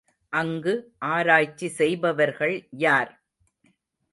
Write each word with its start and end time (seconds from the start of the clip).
அங்கு 0.33 0.73
ஆராய்ச்சி 1.07 1.67
செய்பவர்கள் 1.77 2.55
யார்? 2.77 3.11